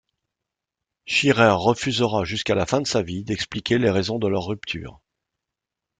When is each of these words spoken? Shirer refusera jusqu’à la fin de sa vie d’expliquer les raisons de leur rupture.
Shirer 1.05 1.53
refusera 1.59 2.25
jusqu’à 2.25 2.55
la 2.55 2.65
fin 2.65 2.81
de 2.81 2.87
sa 2.87 3.03
vie 3.03 3.23
d’expliquer 3.23 3.77
les 3.77 3.91
raisons 3.91 4.17
de 4.17 4.27
leur 4.27 4.47
rupture. 4.47 4.99